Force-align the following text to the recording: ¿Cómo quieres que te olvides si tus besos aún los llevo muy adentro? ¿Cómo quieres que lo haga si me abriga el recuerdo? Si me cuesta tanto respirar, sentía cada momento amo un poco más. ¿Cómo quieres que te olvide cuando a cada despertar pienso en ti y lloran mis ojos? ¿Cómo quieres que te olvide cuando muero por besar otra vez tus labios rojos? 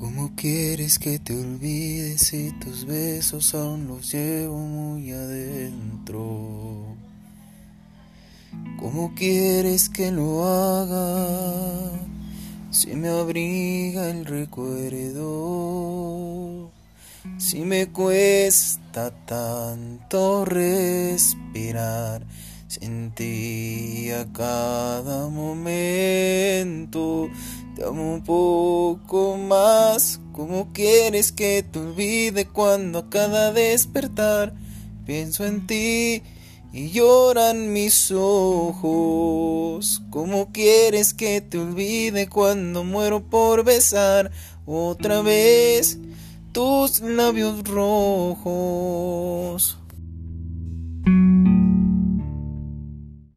¿Cómo 0.00 0.32
quieres 0.34 0.98
que 0.98 1.18
te 1.18 1.38
olvides 1.38 2.22
si 2.22 2.52
tus 2.52 2.86
besos 2.86 3.54
aún 3.54 3.86
los 3.86 4.10
llevo 4.10 4.56
muy 4.56 5.12
adentro? 5.12 6.96
¿Cómo 8.78 9.14
quieres 9.14 9.90
que 9.90 10.10
lo 10.10 10.46
haga 10.46 11.90
si 12.70 12.96
me 12.96 13.08
abriga 13.08 14.08
el 14.08 14.24
recuerdo? 14.24 15.20
Si 17.36 17.60
me 17.60 17.88
cuesta 17.88 19.10
tanto 19.26 20.46
respirar, 20.46 22.22
sentía 22.68 24.26
cada 24.32 25.28
momento 25.28 27.28
amo 27.86 28.14
un 28.14 28.22
poco 28.22 29.36
más. 29.36 30.20
¿Cómo 30.32 30.72
quieres 30.72 31.32
que 31.32 31.62
te 31.62 31.78
olvide 31.78 32.46
cuando 32.46 32.98
a 33.00 33.10
cada 33.10 33.52
despertar 33.52 34.54
pienso 35.06 35.44
en 35.44 35.66
ti 35.66 36.22
y 36.72 36.90
lloran 36.90 37.72
mis 37.72 38.12
ojos? 38.12 40.02
¿Cómo 40.10 40.52
quieres 40.52 41.14
que 41.14 41.40
te 41.40 41.58
olvide 41.58 42.28
cuando 42.28 42.84
muero 42.84 43.22
por 43.22 43.64
besar 43.64 44.30
otra 44.66 45.22
vez 45.22 45.98
tus 46.52 47.00
labios 47.00 47.64
rojos? 47.64 49.00